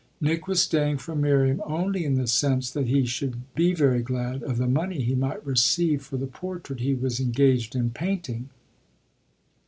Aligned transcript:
Nick 0.19 0.47
was 0.47 0.59
staying 0.59 0.97
for 0.97 1.13
Miriam 1.15 1.61
only 1.63 2.03
in 2.05 2.15
the 2.15 2.25
sense 2.25 2.71
that 2.71 2.87
he 2.87 3.05
should 3.05 3.41
very 3.55 4.01
glad 4.01 4.41
of 4.41 4.57
the 4.57 4.65
money 4.65 5.03
he 5.03 5.13
might 5.13 5.45
receive 5.45 6.01
for 6.01 6.17
the 6.17 6.25
portrait 6.25 6.79
he 6.79 6.95
was 6.95 7.19
engaged 7.19 7.75
in 7.75 7.91
painting. 7.91 8.49